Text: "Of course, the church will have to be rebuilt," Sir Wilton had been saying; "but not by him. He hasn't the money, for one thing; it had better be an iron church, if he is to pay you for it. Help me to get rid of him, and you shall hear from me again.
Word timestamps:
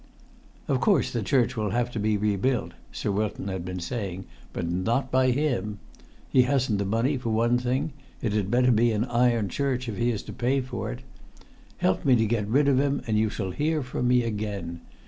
"Of 0.67 0.79
course, 0.79 1.11
the 1.11 1.21
church 1.21 1.55
will 1.55 1.69
have 1.69 1.91
to 1.91 1.99
be 1.99 2.17
rebuilt," 2.17 2.71
Sir 2.91 3.11
Wilton 3.11 3.49
had 3.49 3.63
been 3.63 3.79
saying; 3.79 4.25
"but 4.51 4.67
not 4.67 5.11
by 5.11 5.29
him. 5.29 5.77
He 6.27 6.41
hasn't 6.41 6.79
the 6.79 6.85
money, 6.85 7.17
for 7.17 7.29
one 7.29 7.59
thing; 7.59 7.93
it 8.19 8.33
had 8.33 8.49
better 8.49 8.71
be 8.71 8.91
an 8.93 9.05
iron 9.05 9.47
church, 9.47 9.87
if 9.87 9.97
he 9.97 10.09
is 10.09 10.23
to 10.23 10.33
pay 10.33 10.55
you 10.55 10.63
for 10.63 10.91
it. 10.91 11.01
Help 11.77 12.03
me 12.03 12.15
to 12.15 12.25
get 12.25 12.47
rid 12.47 12.67
of 12.67 12.79
him, 12.79 13.03
and 13.05 13.19
you 13.19 13.29
shall 13.29 13.51
hear 13.51 13.83
from 13.83 14.07
me 14.07 14.23
again. 14.23 14.81